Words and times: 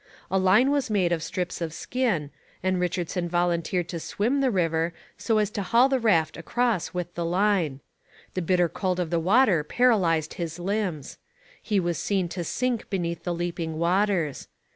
A 0.31 0.39
line 0.39 0.71
was 0.71 0.89
made 0.89 1.11
of 1.11 1.21
strips 1.21 1.61
of 1.61 1.71
skin, 1.75 2.31
and 2.63 2.79
Richardson 2.79 3.29
volunteered 3.29 3.87
to 3.89 3.99
swim 3.99 4.41
the 4.41 4.49
river 4.49 4.93
so 5.15 5.37
as 5.37 5.51
to 5.51 5.61
haul 5.61 5.89
the 5.89 5.99
raft 5.99 6.37
across 6.37 6.91
with 6.91 7.13
the 7.13 7.23
line. 7.23 7.81
The 8.33 8.41
bitter 8.41 8.67
cold 8.67 8.99
of 8.99 9.11
the 9.11 9.19
water 9.19 9.63
paralysed 9.63 10.33
his 10.41 10.57
limbs. 10.57 11.19
He 11.61 11.79
was 11.79 11.99
seen 11.99 12.29
to 12.29 12.43
sink 12.43 12.89
beneath 12.89 13.23
the 13.25 13.33
leaping 13.35 13.77
waters. 13.77 14.47